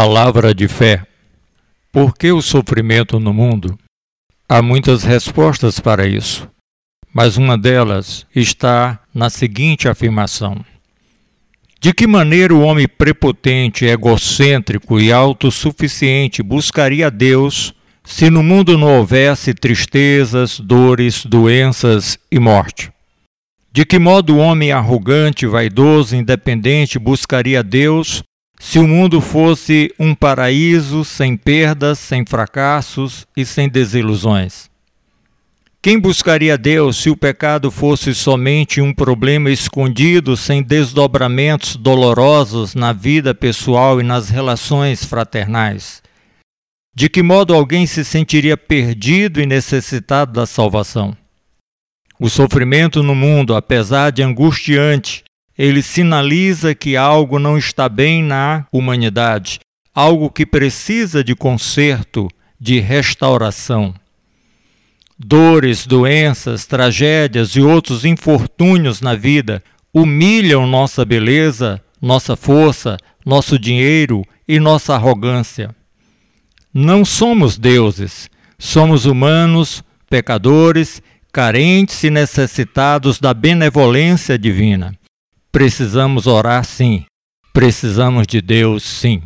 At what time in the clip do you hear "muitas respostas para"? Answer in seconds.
4.62-6.06